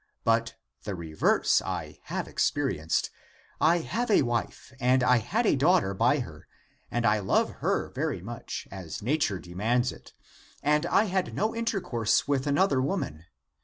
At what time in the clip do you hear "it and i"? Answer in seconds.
9.91-11.03